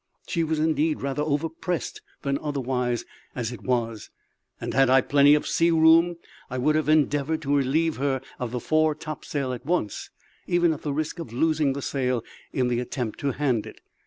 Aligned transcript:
She 0.25 0.43
was 0.43 0.57
indeed 0.57 1.03
rather 1.03 1.21
over 1.21 1.47
pressed 1.47 2.01
than 2.23 2.39
otherwise, 2.41 3.05
as 3.35 3.51
it 3.51 3.61
was, 3.61 4.09
and 4.59 4.73
had 4.73 4.89
I 4.89 4.95
had 4.95 5.09
plenty 5.09 5.35
of 5.35 5.45
sea 5.45 5.69
room 5.69 6.15
I 6.49 6.57
would 6.57 6.73
have 6.73 6.89
endeavoured 6.89 7.43
to 7.43 7.55
relieve 7.55 7.97
her 7.97 8.19
of 8.39 8.49
the 8.49 8.59
fore 8.59 8.95
topsail 8.95 9.53
at 9.53 9.63
once, 9.63 10.09
even 10.47 10.73
at 10.73 10.81
the 10.81 10.91
risk 10.91 11.19
of 11.19 11.31
losing 11.31 11.73
the 11.73 11.83
sail 11.83 12.23
in 12.51 12.67
the 12.67 12.79
attempt 12.79 13.19
to 13.19 13.33
hand 13.33 13.67
it. 13.67 13.79